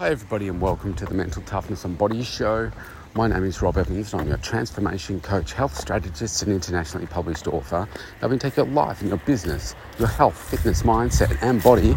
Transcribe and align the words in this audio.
Hi, 0.00 0.10
everybody, 0.10 0.48
and 0.48 0.60
welcome 0.60 0.92
to 0.94 1.06
the 1.06 1.14
Mental 1.14 1.40
Toughness 1.42 1.84
and 1.84 1.96
Body 1.96 2.24
Show. 2.24 2.72
My 3.14 3.28
name 3.28 3.44
is 3.44 3.62
Rob 3.62 3.78
Evans, 3.78 4.12
and 4.12 4.22
I'm 4.22 4.26
your 4.26 4.38
transformation 4.38 5.20
coach, 5.20 5.52
health 5.52 5.76
strategist, 5.76 6.42
and 6.42 6.50
internationally 6.50 7.06
published 7.06 7.46
author. 7.46 7.86
Been 8.20 8.40
taking 8.40 8.64
your 8.64 8.74
life 8.74 9.02
and 9.02 9.08
your 9.08 9.18
business, 9.18 9.76
your 10.00 10.08
health, 10.08 10.36
fitness, 10.36 10.82
mindset, 10.82 11.40
and 11.42 11.62
body 11.62 11.96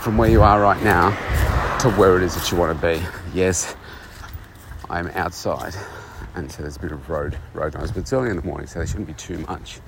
from 0.00 0.16
where 0.16 0.30
you 0.30 0.40
are 0.40 0.58
right 0.58 0.82
now 0.82 1.10
to 1.80 1.90
where 1.90 2.16
it 2.16 2.22
is 2.22 2.34
that 2.34 2.50
you 2.50 2.56
want 2.56 2.80
to 2.80 2.86
be. 2.86 2.98
Yes, 3.34 3.76
I'm 4.88 5.08
outside, 5.08 5.74
and 6.36 6.50
so 6.50 6.62
there's 6.62 6.78
a 6.78 6.80
bit 6.80 6.92
of 6.92 7.10
road 7.10 7.36
road 7.52 7.74
noise, 7.74 7.90
but 7.90 8.00
it's 8.00 8.12
early 8.14 8.30
in 8.30 8.36
the 8.36 8.42
morning, 8.42 8.66
so 8.66 8.78
there 8.78 8.86
shouldn't 8.86 9.08
be 9.08 9.12
too 9.12 9.36
much. 9.40 9.80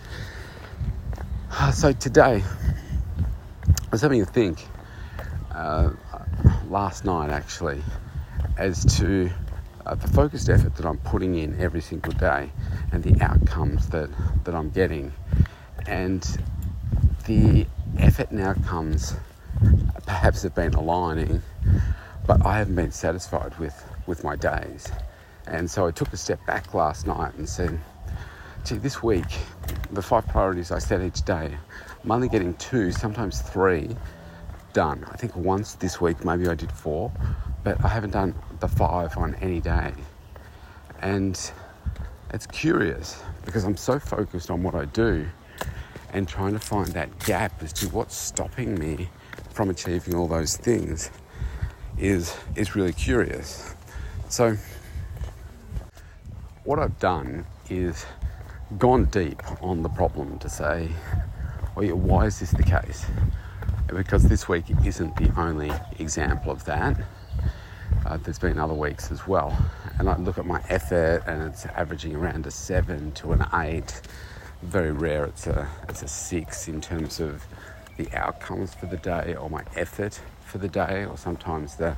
So 1.73 1.93
today, 1.93 2.45
I 2.45 3.89
was 3.91 4.03
having 4.03 4.21
a 4.21 4.27
think. 4.27 4.63
Uh, 5.53 5.93
last 6.71 7.05
night 7.05 7.31
actually 7.31 7.83
as 8.57 8.85
to 8.99 9.31
uh, 9.85 9.95
the 9.95 10.09
focused 10.09 10.49
effort 10.49 10.75
that 10.77 10.87
I'm 10.87 10.99
putting 10.99 11.37
in 11.37 11.59
every 11.61 11.81
single 11.81 12.13
day 12.13 12.51
and 12.93 13.03
the 13.03 13.23
outcomes 13.23 13.89
that, 13.91 14.11
that 14.45 14.55
I'm 14.55 14.71
getting. 14.71 15.13
And 15.87 16.23
the 17.27 17.67
effort 17.99 18.31
and 18.31 18.41
outcomes 18.41 19.15
perhaps 20.07 20.43
have 20.43 20.55
been 20.55 20.75
aligning, 20.75 21.43
but 22.27 22.45
I 22.45 22.59
haven't 22.59 22.75
been 22.75 22.93
satisfied 22.93 23.57
with, 23.59 23.85
with 24.07 24.25
my 24.25 24.37
days. 24.37 24.91
And 25.47 25.71
so 25.71 25.87
I 25.87 25.93
took 25.93 26.13
a 26.13 26.17
step 26.17 26.45
back 26.47 26.75
last 26.75 27.07
night 27.07 27.35
and 27.35 27.49
said, 27.49 27.79
gee, 28.65 28.79
this 28.79 29.03
week, 29.03 29.27
the 29.93 30.03
five 30.03 30.27
priorities 30.27 30.73
I 30.73 30.81
set 30.81 31.01
each 31.01 31.25
day, 31.25 31.57
I'm 32.03 32.11
only 32.11 32.29
getting 32.29 32.55
two, 32.55 32.91
sometimes 32.91 33.41
three 33.41 33.97
done. 34.77 35.07
I 35.11 35.17
think 35.17 35.35
once 35.35 35.73
this 35.77 36.03
week, 36.03 36.23
maybe 36.23 36.47
I 36.49 36.55
did 36.55 36.71
four, 36.71 37.11
but 37.65 37.83
I 37.83 37.89
haven't 37.89 38.11
done 38.11 38.35
the 38.61 38.69
five 38.69 39.17
on 39.17 39.35
any 39.37 39.59
day. 39.59 39.95
And 41.01 41.35
it's 42.35 42.47
curious 42.47 43.23
because 43.47 43.65
I'm 43.65 43.79
so 43.79 43.99
focused 43.99 44.51
on 44.51 44.63
what 44.63 44.75
I 44.75 44.85
do 44.85 45.27
and 46.13 46.29
trying 46.29 46.53
to 46.53 46.59
find 46.59 46.89
that 46.89 47.09
gap 47.25 47.63
as 47.63 47.73
to 47.73 47.89
what's 47.89 48.15
stopping 48.15 48.79
me 48.79 49.09
from 49.49 49.71
achieving 49.71 50.15
all 50.15 50.29
those 50.29 50.59
things 50.59 51.11
is, 51.97 52.37
is 52.55 52.77
really 52.77 52.93
curious. 52.93 53.75
So, 54.29 54.59
what 56.65 56.79
I've 56.79 56.99
done 56.99 57.47
is 57.71 58.05
gone 58.77 59.07
deep 59.07 59.43
on 59.63 59.83
the 59.83 59.89
problem 59.89 60.39
to 60.41 60.51
say, 60.51 60.91
well, 61.77 61.95
why 61.97 62.25
is 62.27 62.41
this 62.41 62.51
the 62.51 62.65
case? 62.65 63.07
because 63.95 64.25
this 64.25 64.49
week 64.49 64.65
isn't 64.85 65.17
the 65.17 65.33
only 65.41 65.71
example 65.99 66.51
of 66.51 66.65
that. 66.65 66.97
Uh, 68.05 68.17
there's 68.19 68.39
been 68.39 68.59
other 68.59 68.75
weeks 68.75 69.13
as 69.13 69.27
well. 69.27 69.57
And 69.99 70.09
I 70.09 70.17
look 70.17 70.39
at 70.39 70.47
my 70.47 70.63
effort 70.69 71.23
and 71.27 71.43
it's 71.43 71.67
averaging 71.67 72.15
around 72.17 72.47
a 72.47 72.51
seven 72.51 73.13
to 73.13 73.33
an 73.33 73.45
eight. 73.55 74.01
Very 74.63 74.91
rare 74.91 75.25
it's 75.25 75.47
a, 75.47 75.69
it's 75.89 76.03
a 76.03 76.09
six 76.09 76.69
in 76.69 76.81
terms 76.81 77.21
of 77.21 77.45
the 77.97 78.13
outcomes 78.13 78.75
for 78.75 78.87
the 78.87 78.97
day 78.97 79.37
or 79.37 79.49
my 79.49 79.63
effort 79.77 80.21
for 80.45 80.59
the 80.59 80.69
day, 80.69 81.05
or 81.05 81.17
sometimes 81.17 81.77
the, 81.77 81.97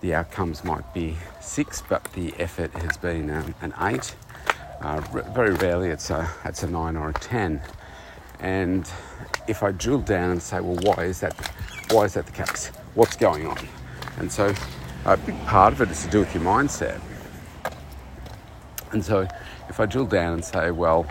the 0.00 0.14
outcomes 0.14 0.64
might 0.64 0.94
be 0.94 1.16
six, 1.40 1.82
but 1.88 2.04
the 2.14 2.32
effort 2.38 2.72
has 2.72 2.96
been 2.96 3.30
um, 3.30 3.54
an 3.62 3.74
eight. 3.80 4.14
Uh, 4.80 5.00
very 5.34 5.54
rarely 5.54 5.90
it's 5.90 6.10
a, 6.10 6.28
it's 6.44 6.62
a 6.62 6.70
nine 6.70 6.96
or 6.96 7.10
a 7.10 7.14
10. 7.14 7.60
And 8.40 8.90
if 9.48 9.62
I 9.62 9.72
drill 9.72 10.00
down 10.00 10.30
and 10.30 10.42
say, 10.42 10.60
well, 10.60 10.78
why 10.82 11.04
is 11.04 11.20
that? 11.20 11.34
Why 11.90 12.04
is 12.04 12.14
that 12.14 12.26
the 12.26 12.32
case? 12.32 12.68
What's 12.94 13.16
going 13.16 13.46
on? 13.46 13.58
And 14.18 14.30
so, 14.30 14.54
a 15.04 15.16
big 15.16 15.38
part 15.46 15.72
of 15.72 15.80
it 15.80 15.90
is 15.90 16.04
to 16.04 16.10
do 16.10 16.20
with 16.20 16.34
your 16.34 16.42
mindset. 16.44 17.00
And 18.92 19.04
so, 19.04 19.26
if 19.68 19.80
I 19.80 19.86
drill 19.86 20.06
down 20.06 20.34
and 20.34 20.44
say, 20.44 20.70
well, 20.70 21.06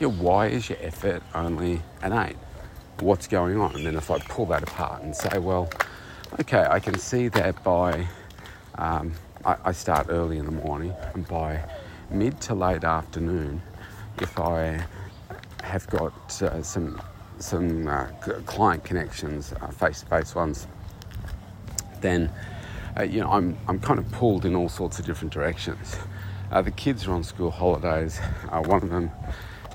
yeah, 0.00 0.08
why 0.08 0.46
is 0.46 0.68
your 0.68 0.78
effort 0.80 1.22
only 1.34 1.82
an 2.02 2.12
eight? 2.12 2.36
What's 3.00 3.26
going 3.26 3.60
on? 3.60 3.74
And 3.76 3.86
then 3.86 3.96
if 3.96 4.10
I 4.10 4.18
pull 4.18 4.46
that 4.46 4.62
apart 4.62 5.02
and 5.02 5.14
say, 5.14 5.38
well, 5.38 5.68
okay, 6.40 6.66
I 6.68 6.80
can 6.80 6.98
see 6.98 7.28
that 7.28 7.62
by 7.64 8.06
um, 8.76 9.12
I, 9.44 9.56
I 9.66 9.72
start 9.72 10.06
early 10.08 10.38
in 10.38 10.44
the 10.44 10.52
morning, 10.52 10.94
and 11.14 11.26
by 11.26 11.62
mid 12.10 12.40
to 12.42 12.54
late 12.54 12.84
afternoon, 12.84 13.62
if 14.20 14.38
I 14.38 14.84
have 15.68 15.86
got 15.88 16.42
uh, 16.42 16.62
some 16.62 17.00
some 17.38 17.86
uh, 17.86 18.06
client 18.46 18.82
connections, 18.82 19.54
face 19.78 20.00
to 20.00 20.06
face 20.06 20.34
ones, 20.34 20.66
then 22.00 22.30
uh, 22.98 23.02
you 23.02 23.20
know 23.20 23.30
I'm 23.30 23.56
I'm 23.68 23.78
kind 23.78 23.98
of 23.98 24.10
pulled 24.10 24.44
in 24.44 24.56
all 24.56 24.68
sorts 24.68 24.98
of 24.98 25.04
different 25.06 25.32
directions. 25.32 25.96
Uh, 26.50 26.62
the 26.62 26.70
kids 26.70 27.06
are 27.06 27.12
on 27.12 27.22
school 27.22 27.50
holidays. 27.50 28.18
Uh, 28.50 28.62
one 28.62 28.82
of 28.82 28.88
them 28.88 29.10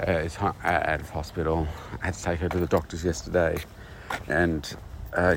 uh, 0.06 0.12
is 0.12 0.36
out 0.40 1.00
of 1.00 1.10
hospital. 1.10 1.68
I 2.02 2.08
had 2.08 2.16
to 2.16 2.24
take 2.24 2.40
her 2.40 2.50
to 2.50 2.60
the 2.60 2.68
doctors 2.68 3.06
yesterday, 3.06 3.58
and 4.28 4.76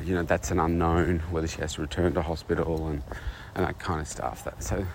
you 0.03 0.15
know 0.15 0.23
that's 0.23 0.49
an 0.49 0.59
unknown 0.59 1.19
whether 1.29 1.47
she 1.47 1.61
has 1.61 1.75
to 1.75 1.81
return 1.81 2.13
to 2.15 2.21
hospital 2.23 2.87
and 2.87 3.03
and 3.55 3.65
that 3.65 3.77
kind 3.79 4.01
of 4.01 4.07
stuff. 4.07 4.43
That 4.43 4.63
so. 4.63 4.85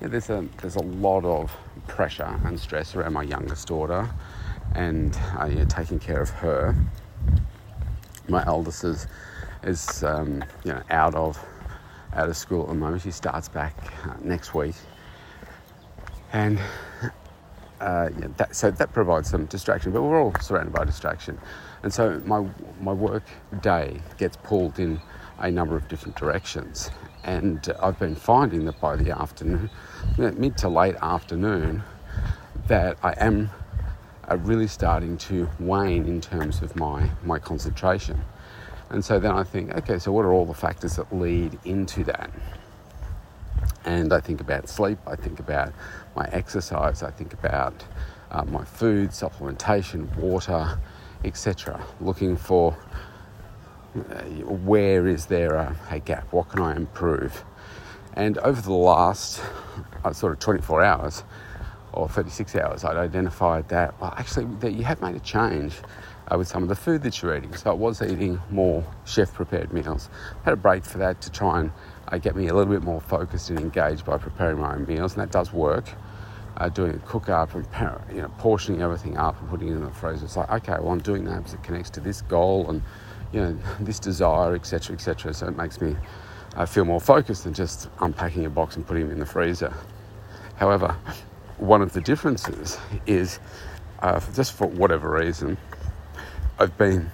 Yeah, 0.00 0.08
there's 0.08 0.30
a 0.30 0.46
there's 0.62 0.76
a 0.76 0.82
lot 0.82 1.26
of 1.26 1.54
pressure 1.86 2.40
and 2.46 2.58
stress 2.58 2.94
around 2.94 3.12
my 3.12 3.22
youngest 3.22 3.68
daughter, 3.68 4.08
and 4.74 5.18
uh, 5.38 5.46
yeah, 5.46 5.64
taking 5.64 5.98
care 5.98 6.20
of 6.20 6.30
her. 6.30 6.74
My 8.28 8.44
eldest 8.46 8.84
is 8.84 9.06
is 9.62 10.02
um, 10.04 10.44
you 10.64 10.72
know 10.72 10.82
out 10.90 11.14
of 11.14 11.44
out 12.14 12.28
of 12.28 12.36
school 12.36 12.62
at 12.62 12.68
the 12.68 12.74
moment. 12.74 13.02
She 13.02 13.10
starts 13.10 13.48
back 13.48 13.74
uh, 14.04 14.14
next 14.22 14.54
week, 14.54 14.74
and 16.32 16.58
uh, 17.80 18.10
yeah, 18.18 18.28
that, 18.36 18.54
so 18.54 18.70
that 18.70 18.92
provides 18.92 19.30
some 19.30 19.46
distraction. 19.46 19.92
But 19.92 20.02
we're 20.02 20.20
all 20.20 20.34
surrounded 20.40 20.72
by 20.72 20.84
distraction, 20.84 21.38
and 21.82 21.92
so 21.92 22.20
my 22.24 22.46
my 22.80 22.92
work 22.92 23.24
day 23.62 24.00
gets 24.18 24.36
pulled 24.36 24.78
in 24.78 25.00
a 25.38 25.50
number 25.50 25.76
of 25.76 25.88
different 25.88 26.16
directions. 26.16 26.90
And 27.22 27.70
I've 27.82 27.98
been 27.98 28.14
finding 28.14 28.64
that 28.64 28.80
by 28.80 28.96
the 28.96 29.10
afternoon, 29.10 29.68
mid 30.16 30.56
to 30.58 30.68
late 30.68 30.96
afternoon, 31.02 31.82
that 32.66 32.96
I 33.02 33.12
am 33.18 33.50
are 34.30 34.36
really 34.36 34.68
starting 34.68 35.18
to 35.18 35.48
wane 35.58 36.06
in 36.06 36.20
terms 36.20 36.62
of 36.62 36.76
my, 36.76 37.10
my 37.24 37.38
concentration. 37.38 38.18
And 38.88 39.04
so 39.04 39.18
then 39.18 39.32
I 39.32 39.42
think, 39.42 39.74
okay, 39.74 39.98
so 39.98 40.12
what 40.12 40.24
are 40.24 40.32
all 40.32 40.46
the 40.46 40.54
factors 40.54 40.96
that 40.96 41.12
lead 41.14 41.58
into 41.64 42.04
that? 42.04 42.30
And 43.84 44.12
I 44.12 44.20
think 44.20 44.40
about 44.40 44.68
sleep, 44.68 44.98
I 45.06 45.16
think 45.16 45.40
about 45.40 45.72
my 46.14 46.28
exercise, 46.30 47.02
I 47.02 47.10
think 47.10 47.32
about 47.32 47.84
uh, 48.30 48.44
my 48.44 48.64
food, 48.64 49.10
supplementation, 49.10 50.14
water, 50.16 50.78
etc. 51.24 51.84
Looking 52.00 52.36
for 52.36 52.76
uh, 53.96 54.22
where 54.44 55.08
is 55.08 55.26
there 55.26 55.54
a, 55.54 55.76
a, 55.90 55.98
gap, 55.98 56.32
what 56.32 56.48
can 56.48 56.60
I 56.60 56.76
improve? 56.76 57.44
And 58.14 58.38
over 58.38 58.60
the 58.60 58.72
last 58.72 59.42
uh, 60.04 60.12
sort 60.12 60.32
of 60.32 60.38
24 60.38 60.82
hours, 60.82 61.24
or 61.92 62.08
36 62.08 62.56
hours, 62.56 62.84
I'd 62.84 62.96
identified 62.96 63.68
that, 63.68 64.00
well, 64.00 64.14
actually, 64.16 64.46
that 64.60 64.72
you 64.72 64.84
have 64.84 65.00
made 65.00 65.16
a 65.16 65.20
change 65.20 65.74
uh, 66.30 66.38
with 66.38 66.48
some 66.48 66.62
of 66.62 66.68
the 66.68 66.76
food 66.76 67.02
that 67.02 67.20
you're 67.20 67.36
eating. 67.36 67.54
So 67.54 67.70
I 67.70 67.74
was 67.74 68.02
eating 68.02 68.40
more 68.50 68.84
chef 69.04 69.32
prepared 69.32 69.72
meals. 69.72 70.08
Had 70.44 70.54
a 70.54 70.56
break 70.56 70.84
for 70.84 70.98
that 70.98 71.20
to 71.22 71.30
try 71.30 71.60
and 71.60 71.72
uh, 72.08 72.18
get 72.18 72.36
me 72.36 72.48
a 72.48 72.54
little 72.54 72.72
bit 72.72 72.82
more 72.82 73.00
focused 73.00 73.50
and 73.50 73.58
engaged 73.58 74.04
by 74.04 74.18
preparing 74.18 74.58
my 74.58 74.74
own 74.74 74.86
meals, 74.86 75.14
and 75.14 75.22
that 75.22 75.32
does 75.32 75.52
work. 75.52 75.86
Uh, 76.56 76.68
doing 76.68 76.94
a 76.94 76.98
cook 76.98 77.30
up 77.30 77.54
and 77.54 77.66
you 78.12 78.20
know 78.20 78.28
portioning 78.36 78.82
everything 78.82 79.16
up 79.16 79.40
and 79.40 79.48
putting 79.48 79.68
it 79.68 79.72
in 79.72 79.84
the 79.84 79.90
freezer. 79.90 80.26
It's 80.26 80.36
like 80.36 80.50
okay, 80.50 80.74
well 80.78 80.90
I'm 80.90 81.00
doing 81.00 81.24
that 81.24 81.38
because 81.38 81.54
it 81.54 81.62
connects 81.62 81.88
to 81.90 82.00
this 82.00 82.20
goal 82.22 82.68
and 82.68 82.82
you 83.32 83.40
know 83.40 83.58
this 83.80 83.98
desire, 83.98 84.54
etc., 84.54 84.94
etc. 84.94 85.32
So 85.32 85.46
it 85.46 85.56
makes 85.56 85.80
me 85.80 85.96
uh, 86.56 86.66
feel 86.66 86.84
more 86.84 87.00
focused 87.00 87.44
than 87.44 87.54
just 87.54 87.88
unpacking 88.00 88.44
a 88.44 88.50
box 88.50 88.76
and 88.76 88.86
putting 88.86 89.06
it 89.06 89.12
in 89.12 89.20
the 89.20 89.26
freezer. 89.26 89.72
However, 90.56 90.94
one 91.60 91.82
of 91.82 91.92
the 91.92 92.00
differences 92.00 92.78
is 93.06 93.38
uh, 94.00 94.18
just 94.34 94.54
for 94.54 94.66
whatever 94.66 95.10
reason, 95.10 95.58
I've 96.58 96.76
been 96.78 97.10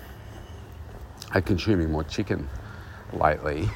uh, 1.35 1.41
consuming 1.41 1.91
more 1.91 2.05
chicken 2.05 2.49
lately, 3.13 3.69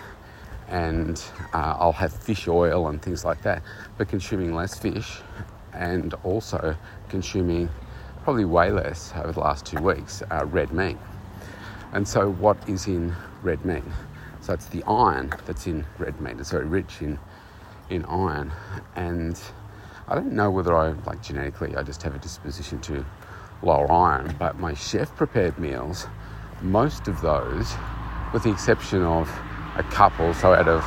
and 0.68 1.22
uh, 1.52 1.76
I'll 1.78 1.92
have 1.92 2.12
fish 2.12 2.46
oil 2.46 2.86
and 2.86 3.02
things 3.02 3.24
like 3.24 3.42
that, 3.42 3.62
but 3.98 4.08
consuming 4.08 4.54
less 4.54 4.78
fish 4.78 5.18
and 5.72 6.14
also 6.22 6.76
consuming 7.08 7.68
probably 8.22 8.44
way 8.44 8.70
less 8.70 9.12
over 9.16 9.32
the 9.32 9.40
last 9.40 9.66
two 9.66 9.80
weeks 9.80 10.22
uh, 10.30 10.44
red 10.46 10.72
meat. 10.72 10.96
And 11.92 12.06
so, 12.06 12.30
what 12.30 12.56
is 12.68 12.86
in 12.86 13.14
red 13.42 13.64
meat? 13.64 13.82
So, 14.40 14.52
it's 14.52 14.66
the 14.66 14.84
iron 14.84 15.32
that's 15.46 15.66
in 15.66 15.84
red 15.98 16.20
meat. 16.20 16.36
It's 16.38 16.52
very 16.52 16.66
rich 16.66 17.02
in, 17.02 17.18
in 17.88 18.04
iron. 18.04 18.52
And 18.94 19.40
I 20.08 20.14
don't 20.14 20.32
know 20.32 20.50
whether 20.50 20.76
I, 20.76 20.90
like 21.06 21.22
genetically, 21.22 21.76
I 21.76 21.82
just 21.82 22.02
have 22.02 22.14
a 22.14 22.18
disposition 22.18 22.80
to 22.82 23.04
lower 23.62 23.90
iron, 23.90 24.34
but 24.38 24.58
my 24.58 24.74
chef 24.74 25.14
prepared 25.16 25.58
meals, 25.58 26.06
most 26.62 27.08
of 27.08 27.20
those, 27.20 27.72
with 28.32 28.42
the 28.42 28.50
exception 28.50 29.02
of 29.02 29.28
a 29.76 29.82
couple, 29.84 30.34
so 30.34 30.52
out 30.52 30.68
of 30.68 30.82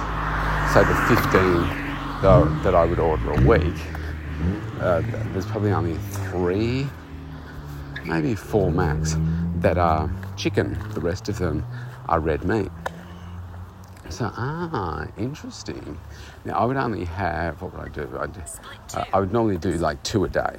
say 0.73 0.83
the 0.83 0.95
15 1.07 2.21
though, 2.21 2.45
that 2.63 2.73
I 2.73 2.85
would 2.85 2.99
order 2.99 3.31
a 3.31 3.41
week, 3.41 3.79
uh, 4.79 5.01
there's 5.31 5.45
probably 5.45 5.71
only 5.71 5.97
three, 6.31 6.87
maybe 8.05 8.35
four 8.35 8.71
max, 8.71 9.15
that 9.57 9.77
are 9.77 10.11
chicken. 10.35 10.77
The 10.93 10.99
rest 10.99 11.29
of 11.29 11.37
them 11.37 11.65
are 12.07 12.19
red 12.19 12.43
meat. 12.43 12.69
So, 14.09 14.31
ah, 14.35 15.07
interesting. 15.17 15.99
Now, 16.45 16.59
I 16.59 16.65
would 16.65 16.77
only 16.77 17.05
have, 17.05 17.61
what 17.61 17.73
would 17.73 17.81
I 17.81 17.89
do? 17.89 18.09
I'd, 18.19 18.37
uh, 18.95 19.05
I 19.13 19.19
would 19.19 19.31
normally 19.31 19.57
do 19.57 19.71
like 19.73 20.01
two 20.03 20.23
a 20.25 20.29
day. 20.29 20.57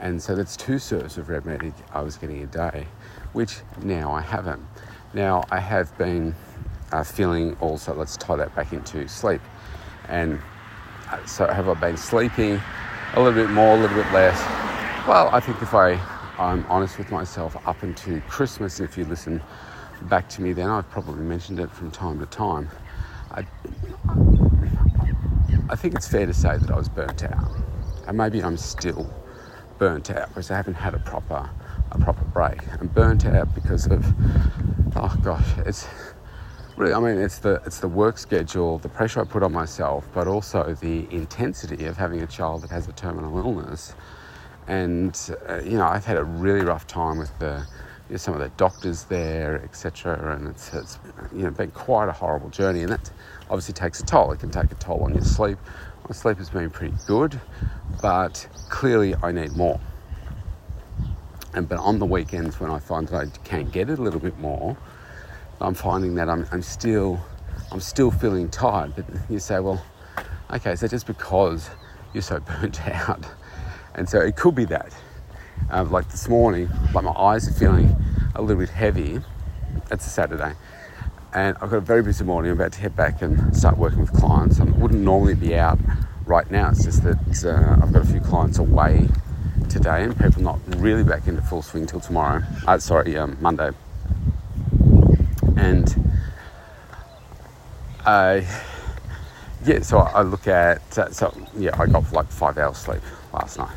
And 0.00 0.20
so 0.20 0.34
that's 0.34 0.56
two 0.56 0.78
serves 0.78 1.16
of 1.16 1.28
red 1.28 1.46
meat 1.46 1.72
I 1.92 2.02
was 2.02 2.16
getting 2.16 2.42
a 2.42 2.46
day, 2.46 2.86
which 3.32 3.58
now 3.82 4.12
I 4.12 4.20
haven't. 4.20 4.62
Now, 5.14 5.44
I 5.50 5.60
have 5.60 5.96
been 5.96 6.34
uh, 6.92 7.04
feeling 7.04 7.56
also, 7.60 7.94
let's 7.94 8.16
tie 8.16 8.36
that 8.36 8.54
back 8.54 8.72
into 8.72 9.06
sleep. 9.08 9.40
And 10.08 10.40
uh, 11.10 11.24
so, 11.24 11.46
have 11.46 11.68
I 11.68 11.74
been 11.74 11.96
sleeping 11.96 12.60
a 13.14 13.22
little 13.22 13.40
bit 13.40 13.50
more, 13.50 13.76
a 13.76 13.80
little 13.80 13.96
bit 13.96 14.12
less? 14.12 14.38
Well, 15.06 15.28
I 15.32 15.40
think 15.40 15.62
if 15.62 15.72
I, 15.72 15.92
I'm 16.38 16.66
honest 16.66 16.98
with 16.98 17.10
myself, 17.12 17.56
up 17.66 17.82
until 17.82 18.20
Christmas, 18.22 18.80
if 18.80 18.98
you 18.98 19.04
listen 19.04 19.40
back 20.02 20.28
to 20.30 20.42
me 20.42 20.52
then, 20.52 20.68
I've 20.68 20.88
probably 20.90 21.24
mentioned 21.24 21.60
it 21.60 21.70
from 21.70 21.90
time 21.90 22.18
to 22.20 22.26
time. 22.26 22.68
I, 23.30 23.46
I 25.68 25.76
think 25.76 25.94
it's 25.94 26.08
fair 26.08 26.26
to 26.26 26.34
say 26.34 26.56
that 26.56 26.70
I 26.70 26.76
was 26.76 26.88
burnt 26.88 27.24
out. 27.24 27.50
And 28.06 28.16
maybe 28.16 28.42
I'm 28.42 28.56
still 28.56 29.12
burnt 29.78 30.10
out 30.10 30.28
because 30.28 30.50
I 30.50 30.56
haven't 30.56 30.74
had 30.74 30.94
a 30.94 30.98
proper 30.98 31.50
a 31.92 31.98
proper 31.98 32.24
break. 32.24 32.60
I'm 32.80 32.88
burnt 32.88 33.26
out 33.26 33.54
because 33.54 33.86
of 33.86 34.04
oh 34.96 35.16
gosh, 35.22 35.46
it's 35.58 35.86
really 36.76 36.92
I 36.92 37.00
mean 37.00 37.18
it's 37.18 37.38
the 37.38 37.60
it's 37.66 37.80
the 37.80 37.88
work 37.88 38.18
schedule, 38.18 38.78
the 38.78 38.88
pressure 38.88 39.20
I 39.20 39.24
put 39.24 39.42
on 39.42 39.52
myself, 39.52 40.08
but 40.14 40.28
also 40.28 40.74
the 40.74 41.06
intensity 41.10 41.86
of 41.86 41.96
having 41.96 42.22
a 42.22 42.26
child 42.26 42.62
that 42.62 42.70
has 42.70 42.88
a 42.88 42.92
terminal 42.92 43.36
illness. 43.38 43.94
And 44.68 45.18
uh, 45.48 45.60
you 45.62 45.78
know, 45.78 45.86
I've 45.86 46.04
had 46.04 46.16
a 46.16 46.24
really 46.24 46.64
rough 46.64 46.86
time 46.86 47.18
with 47.18 47.36
the 47.38 47.66
some 48.14 48.34
of 48.34 48.40
the 48.40 48.48
doctors 48.56 49.04
there, 49.04 49.60
etc. 49.64 50.36
And 50.36 50.48
it's, 50.48 50.72
it's 50.72 50.98
you 51.34 51.42
know 51.42 51.50
been 51.50 51.70
quite 51.72 52.08
a 52.08 52.12
horrible 52.12 52.50
journey, 52.50 52.82
and 52.82 52.92
that 52.92 53.10
obviously 53.50 53.74
takes 53.74 54.00
a 54.00 54.06
toll. 54.06 54.32
It 54.32 54.40
can 54.40 54.50
take 54.50 54.70
a 54.70 54.76
toll 54.76 55.02
on 55.04 55.14
your 55.14 55.24
sleep. 55.24 55.58
My 56.08 56.14
sleep 56.14 56.38
has 56.38 56.50
been 56.50 56.70
pretty 56.70 56.94
good, 57.06 57.40
but 58.00 58.46
clearly 58.68 59.14
I 59.22 59.32
need 59.32 59.56
more. 59.56 59.80
And 61.54 61.68
but 61.68 61.78
on 61.78 61.98
the 61.98 62.06
weekends 62.06 62.60
when 62.60 62.70
I 62.70 62.78
find 62.78 63.08
that 63.08 63.16
I 63.16 63.26
can 63.44 63.68
get 63.70 63.90
it 63.90 63.98
a 63.98 64.02
little 64.02 64.20
bit 64.20 64.38
more, 64.38 64.76
I'm 65.60 65.74
finding 65.74 66.14
that 66.16 66.28
I'm, 66.28 66.46
I'm 66.52 66.62
still 66.62 67.20
I'm 67.72 67.80
still 67.80 68.10
feeling 68.10 68.48
tired. 68.50 68.94
But 68.94 69.06
you 69.28 69.38
say, 69.40 69.58
well, 69.58 69.84
okay, 70.52 70.76
so 70.76 70.86
just 70.86 71.06
because 71.06 71.70
you're 72.12 72.22
so 72.22 72.38
burnt 72.60 72.86
out, 72.86 73.26
and 73.94 74.08
so 74.08 74.20
it 74.20 74.36
could 74.36 74.54
be 74.54 74.64
that. 74.66 74.94
Uh, 75.70 75.84
like 75.84 76.08
this 76.10 76.28
morning, 76.28 76.68
like 76.94 77.04
my 77.04 77.12
eyes 77.12 77.48
are 77.48 77.52
feeling 77.52 77.96
a 78.34 78.40
little 78.42 78.60
bit 78.60 78.70
heavy. 78.70 79.20
It's 79.90 80.06
a 80.06 80.10
Saturday, 80.10 80.52
and 81.34 81.56
I've 81.60 81.70
got 81.70 81.76
a 81.76 81.80
very 81.80 82.02
busy 82.02 82.24
morning. 82.24 82.50
I'm 82.52 82.56
about 82.58 82.72
to 82.72 82.80
head 82.80 82.94
back 82.94 83.22
and 83.22 83.56
start 83.56 83.76
working 83.76 84.00
with 84.00 84.12
clients. 84.12 84.60
I 84.60 84.64
wouldn't 84.64 85.00
normally 85.00 85.34
be 85.34 85.56
out 85.56 85.78
right 86.24 86.48
now. 86.50 86.70
It's 86.70 86.84
just 86.84 87.02
that 87.02 87.44
uh, 87.44 87.82
I've 87.82 87.92
got 87.92 88.02
a 88.02 88.06
few 88.06 88.20
clients 88.20 88.58
away 88.58 89.08
today, 89.68 90.04
and 90.04 90.16
people 90.18 90.42
not 90.42 90.60
really 90.76 91.02
back 91.02 91.26
into 91.26 91.42
full 91.42 91.62
swing 91.62 91.86
till 91.86 92.00
tomorrow. 92.00 92.42
Uh, 92.66 92.78
sorry, 92.78 93.16
um, 93.16 93.36
Monday. 93.40 93.70
And 95.56 96.16
uh, 98.04 98.40
yeah, 99.64 99.80
so 99.80 99.98
I 99.98 100.22
look 100.22 100.46
at 100.46 100.96
uh, 100.96 101.10
so 101.10 101.36
yeah, 101.56 101.70
I 101.78 101.86
got 101.86 102.12
like 102.12 102.28
five 102.28 102.56
hours 102.56 102.76
sleep 102.76 103.02
last 103.32 103.58
night. 103.58 103.76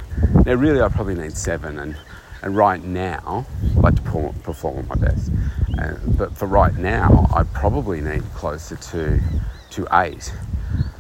Now, 0.50 0.56
really, 0.56 0.81
I 0.81 0.88
probably 0.88 1.13
need 1.13 1.38
seven, 1.38 1.78
and 1.78 1.96
and 2.42 2.57
right 2.57 2.84
now, 2.84 3.46
I 3.78 3.80
like 3.81 3.96
to 3.98 4.01
perform, 4.01 4.34
perform 4.40 4.88
my 4.88 4.96
best. 4.96 5.31
Uh, 5.78 5.94
but 6.18 6.36
for 6.36 6.48
right 6.48 6.75
now, 6.75 7.30
I 7.31 7.44
probably 7.44 8.01
need 8.01 8.24
closer 8.34 8.75
to 8.75 9.22
to 9.69 9.88
eight 9.94 10.34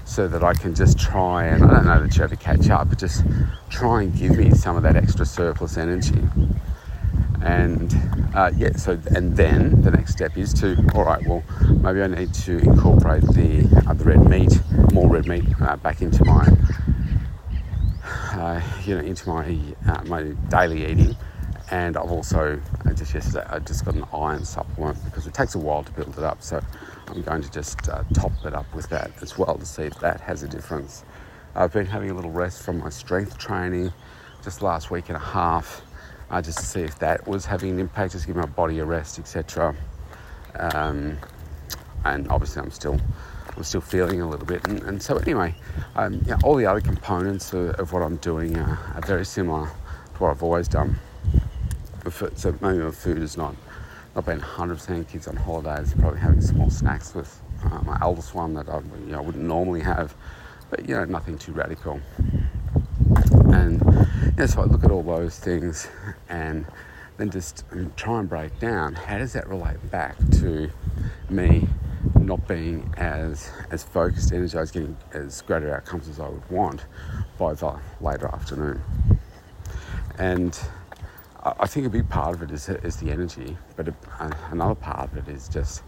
so 0.05 0.27
that 0.27 0.43
I 0.43 0.53
can 0.53 0.75
just 0.75 0.99
try 0.99 1.45
and 1.45 1.63
I 1.63 1.67
don't 1.67 1.87
know 1.87 1.99
that 1.99 2.15
you 2.15 2.23
ever 2.23 2.35
catch 2.35 2.69
up, 2.69 2.89
but 2.89 2.99
just 2.99 3.23
try 3.71 4.03
and 4.03 4.15
give 4.15 4.37
me 4.37 4.51
some 4.51 4.77
of 4.77 4.83
that 4.83 4.95
extra 4.95 5.25
surplus 5.25 5.77
energy. 5.77 6.21
And 7.41 7.91
uh, 8.35 8.51
yeah, 8.55 8.73
so 8.75 8.99
and 9.15 9.35
then 9.35 9.81
the 9.81 9.89
next 9.89 10.11
step 10.11 10.37
is 10.37 10.53
to 10.61 10.77
all 10.93 11.05
right, 11.05 11.25
well 11.25 11.43
maybe 11.81 12.03
I 12.03 12.07
need 12.07 12.35
to 12.35 12.59
incorporate 12.59 13.23
the 13.23 13.83
uh, 13.87 13.95
the 13.95 14.03
red 14.03 14.29
meat, 14.29 14.61
more 14.93 15.09
red 15.09 15.25
meat 15.25 15.45
uh, 15.59 15.75
back 15.77 16.03
into 16.03 16.23
my 16.23 16.47
uh, 18.39 18.61
you 18.85 18.95
know 18.95 19.01
into 19.01 19.27
my 19.27 19.57
uh, 19.87 20.01
my 20.05 20.23
daily 20.49 20.85
eating. 20.85 21.15
And 21.71 21.97
I've 21.97 22.09
also 22.09 22.59
uh, 22.85 22.93
just 22.93 23.13
yesterday 23.13 23.45
I 23.47 23.59
just 23.59 23.85
got 23.85 23.93
an 23.95 24.05
iron 24.13 24.45
supplement 24.45 25.03
because 25.05 25.27
it 25.27 25.33
takes 25.33 25.55
a 25.55 25.59
while 25.59 25.83
to 25.83 25.91
build 25.91 26.17
it 26.17 26.23
up. 26.23 26.41
So 26.41 26.61
I'm 27.07 27.21
going 27.21 27.41
to 27.41 27.51
just 27.51 27.89
uh, 27.89 28.03
top 28.13 28.31
it 28.45 28.53
up 28.53 28.73
with 28.73 28.89
that 28.89 29.11
as 29.21 29.37
well 29.37 29.57
to 29.57 29.65
see 29.65 29.83
if 29.83 29.99
that 29.99 30.21
has 30.21 30.41
a 30.41 30.47
difference. 30.47 31.03
I've 31.53 31.73
been 31.73 31.85
having 31.85 32.11
a 32.11 32.13
little 32.13 32.31
rest 32.31 32.63
from 32.63 32.79
my 32.79 32.89
strength 32.89 33.37
training 33.37 33.91
just 34.43 34.61
last 34.61 34.89
week 34.89 35.09
and 35.09 35.17
a 35.17 35.19
half, 35.19 35.81
uh, 36.31 36.41
just 36.41 36.59
to 36.59 36.65
see 36.65 36.81
if 36.81 36.97
that 36.99 37.27
was 37.27 37.45
having 37.45 37.71
an 37.71 37.79
impact, 37.79 38.13
just 38.13 38.25
give 38.25 38.35
my 38.35 38.45
body 38.45 38.79
a 38.79 38.85
rest, 38.85 39.19
etc. 39.19 39.75
Um, 40.55 41.17
and 42.05 42.27
obviously, 42.29 42.61
I'm 42.61 42.71
still 42.71 42.99
I'm 43.59 43.65
still 43.65 43.81
feeling 43.81 44.21
a 44.21 44.29
little 44.29 44.45
bit. 44.45 44.65
And, 44.69 44.81
and 44.83 45.03
so 45.03 45.17
anyway, 45.17 45.53
um, 45.97 46.25
all 46.45 46.55
the 46.55 46.65
other 46.65 46.79
components 46.79 47.51
of, 47.51 47.71
of 47.71 47.91
what 47.91 48.01
I'm 48.01 48.15
doing 48.15 48.57
are, 48.57 48.79
are, 48.95 49.01
very 49.01 49.25
similar 49.25 49.65
to 49.67 50.17
what 50.17 50.29
I've 50.31 50.41
always 50.41 50.69
done. 50.69 50.95
So 52.35 52.55
maybe 52.61 52.77
my 52.77 52.91
food 52.91 53.17
is 53.17 53.35
not 53.35 53.57
not 54.15 54.25
been 54.25 54.39
100% 54.39 55.09
kids 55.09 55.27
on 55.27 55.35
holidays, 55.35 55.93
probably 55.99 56.21
having 56.21 56.39
small 56.39 56.69
snacks 56.69 57.13
with 57.13 57.37
uh, 57.65 57.81
my 57.81 57.97
eldest 58.01 58.33
one 58.33 58.53
that 58.53 58.69
I 58.69 58.77
you 58.77 59.11
know, 59.11 59.21
wouldn't 59.21 59.43
normally 59.43 59.81
have, 59.81 60.15
but 60.69 60.87
you 60.87 60.95
know, 60.95 61.03
nothing 61.03 61.37
too 61.37 61.51
radical. 61.51 61.99
And 63.53 63.81
yeah, 64.37 64.45
so 64.45 64.61
I 64.61 64.65
look 64.65 64.85
at 64.85 64.89
all 64.89 65.03
those 65.03 65.37
things 65.37 65.89
and 66.29 66.65
then 67.17 67.29
just 67.29 67.65
try 67.97 68.21
and 68.21 68.29
break 68.29 68.57
down 68.59 68.95
how 68.95 69.17
does 69.17 69.33
that 69.33 69.47
relate 69.49 69.91
back 69.91 70.15
to 70.39 70.71
me 71.29 71.67
not 72.29 72.47
being 72.47 72.93
as 72.97 73.51
as 73.71 73.83
focused, 73.83 74.31
energized, 74.31 74.73
getting 74.73 74.95
as 75.13 75.41
greater 75.41 75.73
outcomes 75.75 76.07
as 76.07 76.19
I 76.19 76.29
would 76.29 76.49
want 76.49 76.85
by 77.39 77.53
the 77.53 77.77
later 77.99 78.27
afternoon. 78.27 78.81
And 80.19 80.57
I 81.43 81.65
think 81.65 81.87
a 81.87 81.89
big 81.89 82.07
part 82.07 82.35
of 82.35 82.43
it 82.43 82.51
is, 82.51 82.69
is 82.69 82.97
the 82.97 83.09
energy, 83.11 83.57
but 83.75 83.87
a, 83.87 83.93
another 84.51 84.75
part 84.75 85.11
of 85.11 85.17
it 85.17 85.27
is 85.27 85.49
just 85.49 85.81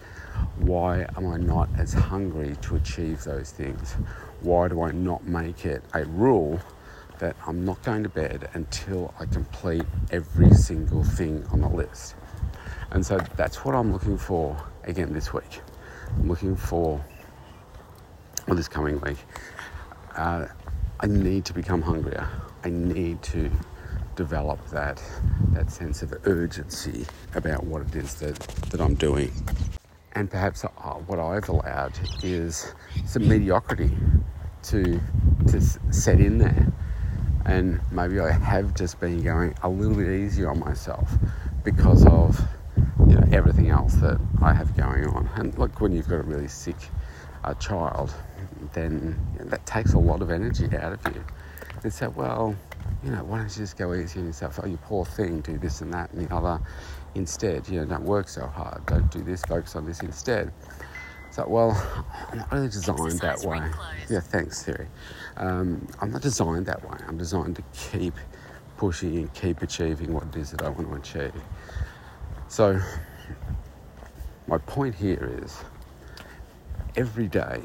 why 0.58 1.06
am 1.16 1.28
I 1.28 1.38
not 1.38 1.70
as 1.78 1.94
hungry 1.94 2.56
to 2.64 2.76
achieve 2.76 3.24
those 3.24 3.52
things? 3.52 3.96
Why 4.42 4.68
do 4.68 4.82
I 4.82 4.92
not 4.92 5.26
make 5.26 5.66
it 5.66 5.84
a 5.94 6.06
rule 6.06 6.60
that 7.20 7.36
I'm 7.46 7.64
not 7.66 7.84
going 7.84 8.02
to 8.04 8.10
bed 8.10 8.50
until 8.54 9.14
I 9.20 9.26
complete 9.26 9.84
every 10.10 10.52
single 10.52 11.04
thing 11.04 11.46
on 11.52 11.62
the 11.62 11.70
list? 11.70 12.16
And 12.90 13.06
so 13.06 13.20
that's 13.36 13.64
what 13.64 13.76
I'm 13.76 13.92
looking 13.94 14.18
for 14.18 14.58
again 14.86 15.14
this 15.14 15.34
week. 15.34 15.62
I'm 16.18 16.28
looking 16.28 16.56
for, 16.56 17.04
well, 18.48 18.56
this 18.56 18.68
coming 18.68 19.00
week. 19.02 19.18
Uh, 20.16 20.48
I 21.00 21.08
need 21.08 21.46
to 21.46 21.54
become 21.54 21.82
hungrier. 21.82 22.28
I 22.64 22.70
need 22.70 23.22
to 23.24 23.50
develop 24.16 24.64
that 24.68 25.02
that 25.54 25.72
sense 25.72 26.02
of 26.04 26.14
urgency 26.26 27.06
about 27.34 27.64
what 27.64 27.82
it 27.82 27.96
is 27.96 28.16
that, 28.16 28.38
that 28.70 28.82
I'm 28.82 28.94
doing. 28.96 29.32
And 30.14 30.30
perhaps 30.30 30.64
uh, 30.66 30.70
what 31.08 31.20
I've 31.20 31.50
allowed 31.50 31.94
is 32.24 32.74
some 33.06 33.28
mediocrity 33.28 33.92
to 34.64 35.00
to 35.48 35.62
set 35.92 36.20
in 36.20 36.38
there. 36.38 36.72
And 37.46 37.80
maybe 37.92 38.20
I 38.20 38.32
have 38.32 38.76
just 38.76 39.00
been 39.00 39.24
going 39.24 39.56
a 39.64 39.70
little 39.70 39.96
bit 39.96 40.10
easier 40.10 40.52
on 40.52 40.60
myself 40.60 41.12
because 41.64 42.06
of 42.06 42.40
you 43.08 43.16
know 43.16 43.28
everything 43.32 43.70
else 43.70 43.96
that 43.96 44.20
I 44.42 44.54
have 44.54 44.76
going 44.76 45.06
on. 45.08 45.30
And 45.36 45.58
look, 45.58 45.82
when 45.82 45.92
you've 45.92 46.08
got 46.08 46.20
a 46.20 46.24
really 46.24 46.48
sick 46.48 46.76
uh, 47.44 47.54
child, 47.56 48.14
then 48.74 49.20
you 49.34 49.40
know, 49.40 49.50
that 49.50 49.66
takes 49.66 49.94
a 49.94 50.00
lot 50.00 50.22
of 50.22 50.32
energy 50.32 50.66
out 50.78 50.94
of 50.94 51.16
you. 51.16 51.24
And 51.84 51.94
so, 51.94 52.10
well, 52.10 52.56
you 53.04 53.12
know, 53.12 53.24
why 53.24 53.38
don't 53.38 53.50
you 53.50 53.64
just 53.64 53.78
go 53.78 53.94
easy 53.94 54.20
on 54.20 54.28
yourself? 54.28 54.60
Oh, 54.62 54.68
you 54.68 54.78
poor 54.78 55.06
thing, 55.06 55.42
do 55.42 55.58
this 55.58 55.82
and 55.82 55.94
that 55.94 56.12
and 56.12 56.28
the 56.28 56.34
other 56.34 56.60
instead. 57.16 57.68
You 57.68 57.80
know, 57.82 57.86
don't 57.86 58.04
work 58.04 58.28
so 58.28 58.46
hard. 58.48 58.86
Don't 58.86 59.10
do 59.12 59.22
this, 59.22 59.42
focus 59.44 59.76
on 59.76 59.86
this 59.86 60.02
instead. 60.02 60.52
So, 61.32 61.48
well, 61.48 61.72
I'm 62.30 62.40
not 62.40 62.52
really 62.52 62.68
designed 62.68 63.20
that 63.20 63.40
way. 63.40 63.62
Yeah, 64.10 64.20
thanks, 64.20 64.66
Siri. 64.66 64.88
Um, 65.38 65.88
I'm 66.02 66.12
not 66.12 66.22
designed 66.22 66.66
that 66.66 66.84
way. 66.90 66.98
I'm 67.08 67.18
designed 67.18 67.56
to 67.56 67.64
keep 67.74 68.16
pushing 68.78 69.16
and 69.18 69.34
keep 69.34 69.62
achieving 69.62 70.14
what 70.14 70.24
it 70.24 70.36
is 70.36 70.52
that 70.52 70.62
I 70.62 70.70
want 70.70 70.90
to 70.90 70.96
achieve. 70.96 71.42
So, 72.50 72.82
my 74.48 74.58
point 74.58 74.96
here 74.96 75.40
is 75.44 75.58
every 76.96 77.28
day 77.28 77.62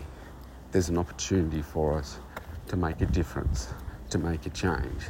there's 0.73 0.88
an 0.88 0.99
opportunity 0.99 1.62
for 1.62 1.99
us 1.99 2.18
to 2.68 2.76
make 2.76 3.00
a 3.00 3.06
difference, 3.06 3.68
to 4.11 4.18
make 4.18 4.47
a 4.47 4.50
change. 4.50 5.02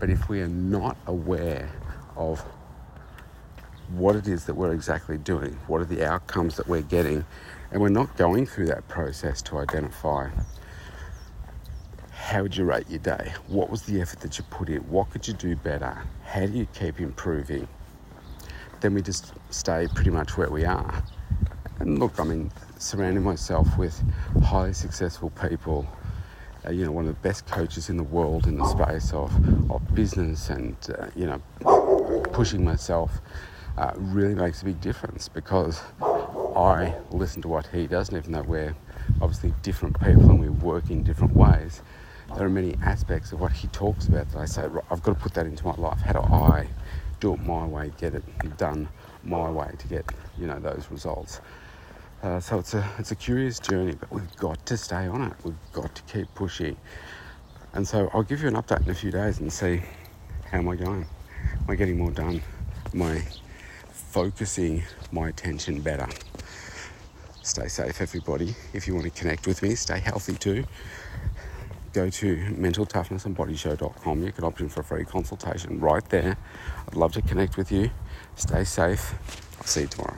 But 0.00 0.10
if 0.10 0.28
we 0.28 0.40
are 0.40 0.48
not 0.48 0.96
aware 1.06 1.70
of 2.16 2.44
what 3.90 4.16
it 4.16 4.28
is 4.28 4.44
that 4.46 4.54
we're 4.54 4.72
exactly 4.72 5.18
doing, 5.18 5.58
what 5.66 5.80
are 5.80 5.86
the 5.86 6.04
outcomes 6.04 6.56
that 6.56 6.66
we're 6.66 6.82
getting, 6.82 7.24
and 7.70 7.80
we're 7.80 7.88
not 7.90 8.16
going 8.16 8.46
through 8.46 8.66
that 8.66 8.86
process 8.88 9.40
to 9.42 9.58
identify 9.58 10.28
how 12.10 12.42
would 12.42 12.56
you 12.56 12.64
rate 12.64 12.88
your 12.88 13.00
day? 13.00 13.32
What 13.48 13.70
was 13.70 13.82
the 13.82 14.00
effort 14.00 14.20
that 14.20 14.38
you 14.38 14.44
put 14.50 14.68
in? 14.68 14.78
What 14.90 15.10
could 15.10 15.28
you 15.28 15.34
do 15.34 15.54
better? 15.56 16.02
How 16.24 16.46
do 16.46 16.52
you 16.52 16.66
keep 16.74 17.00
improving? 17.00 17.68
Then 18.84 18.92
we 18.92 19.00
just 19.00 19.32
stay 19.48 19.88
pretty 19.94 20.10
much 20.10 20.36
where 20.36 20.50
we 20.50 20.66
are. 20.66 21.02
And 21.78 21.98
look, 21.98 22.20
I 22.20 22.24
mean, 22.24 22.52
surrounding 22.78 23.24
myself 23.24 23.78
with 23.78 23.98
highly 24.42 24.74
successful 24.74 25.30
people, 25.30 25.86
uh, 26.66 26.70
you 26.70 26.84
know, 26.84 26.92
one 26.92 27.08
of 27.08 27.14
the 27.14 27.20
best 27.26 27.46
coaches 27.46 27.88
in 27.88 27.96
the 27.96 28.02
world 28.02 28.46
in 28.46 28.58
the 28.58 28.66
space 28.66 29.14
of, 29.14 29.32
of 29.70 29.94
business 29.94 30.50
and, 30.50 30.76
uh, 30.98 31.06
you 31.16 31.24
know, 31.24 32.20
pushing 32.34 32.62
myself 32.62 33.22
uh, 33.78 33.92
really 33.96 34.34
makes 34.34 34.60
a 34.60 34.66
big 34.66 34.78
difference 34.82 35.30
because 35.30 35.80
I 36.54 36.94
listen 37.10 37.40
to 37.40 37.48
what 37.48 37.66
he 37.68 37.86
does, 37.86 38.10
and 38.10 38.18
even 38.18 38.32
though 38.32 38.42
we're 38.42 38.76
obviously 39.22 39.54
different 39.62 39.98
people 39.98 40.28
and 40.28 40.38
we 40.38 40.50
work 40.50 40.90
in 40.90 41.02
different 41.02 41.34
ways, 41.34 41.80
there 42.36 42.44
are 42.44 42.50
many 42.50 42.76
aspects 42.82 43.32
of 43.32 43.40
what 43.40 43.52
he 43.52 43.66
talks 43.68 44.08
about 44.08 44.30
that 44.32 44.38
I 44.38 44.44
say, 44.44 44.64
I've 44.90 45.02
got 45.02 45.14
to 45.14 45.14
put 45.14 45.32
that 45.32 45.46
into 45.46 45.64
my 45.64 45.74
life. 45.76 46.00
How 46.00 46.12
do 46.12 46.18
I 46.20 46.68
do 47.20 47.34
it 47.34 47.40
my 47.40 47.64
way, 47.66 47.92
get 47.98 48.14
it 48.14 48.24
done 48.56 48.88
my 49.22 49.50
way 49.50 49.70
to 49.78 49.88
get, 49.88 50.04
you 50.38 50.46
know, 50.46 50.58
those 50.58 50.86
results? 50.90 51.40
Uh, 52.22 52.40
so 52.40 52.58
it's 52.58 52.74
a 52.74 52.88
it's 52.98 53.10
a 53.10 53.16
curious 53.16 53.58
journey, 53.58 53.94
but 53.98 54.10
we've 54.10 54.36
got 54.36 54.64
to 54.66 54.76
stay 54.76 55.06
on 55.06 55.22
it. 55.22 55.32
We've 55.44 55.54
got 55.72 55.94
to 55.94 56.02
keep 56.02 56.32
pushing. 56.34 56.76
And 57.74 57.86
so 57.86 58.08
I'll 58.14 58.22
give 58.22 58.40
you 58.40 58.48
an 58.48 58.54
update 58.54 58.82
in 58.84 58.90
a 58.90 58.94
few 58.94 59.10
days 59.10 59.40
and 59.40 59.52
see 59.52 59.82
how 60.50 60.58
am 60.58 60.68
I 60.68 60.76
going. 60.76 61.02
Am 61.02 61.66
I 61.68 61.74
getting 61.74 61.98
more 61.98 62.12
done? 62.12 62.40
Am 62.94 63.02
I 63.02 63.22
focusing 63.90 64.82
my 65.12 65.28
attention 65.28 65.80
better? 65.80 66.08
Stay 67.42 67.68
safe, 67.68 68.00
everybody. 68.00 68.54
If 68.72 68.86
you 68.86 68.94
want 68.94 69.04
to 69.04 69.10
connect 69.10 69.46
with 69.46 69.62
me, 69.62 69.74
stay 69.74 69.98
healthy 69.98 70.34
too 70.34 70.64
go 71.94 72.10
to 72.10 72.36
mentaltoughnessandbodyshow.com. 72.36 74.22
You 74.22 74.32
can 74.32 74.44
opt 74.44 74.60
in 74.60 74.68
for 74.68 74.80
a 74.80 74.84
free 74.84 75.04
consultation 75.04 75.80
right 75.80 76.06
there. 76.10 76.36
I'd 76.88 76.96
love 76.96 77.12
to 77.14 77.22
connect 77.22 77.56
with 77.56 77.72
you. 77.72 77.90
Stay 78.36 78.64
safe. 78.64 79.14
I'll 79.58 79.66
see 79.66 79.82
you 79.82 79.86
tomorrow. 79.86 80.16